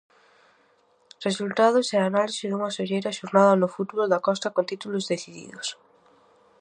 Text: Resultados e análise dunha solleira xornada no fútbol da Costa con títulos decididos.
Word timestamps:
Resultados 1.27 1.87
e 1.95 1.97
análise 1.99 2.45
dunha 2.49 2.73
solleira 2.77 3.15
xornada 3.19 3.53
no 3.61 3.69
fútbol 3.75 4.05
da 4.09 4.23
Costa 4.27 4.47
con 4.55 4.65
títulos 4.71 5.07
decididos. 5.13 5.67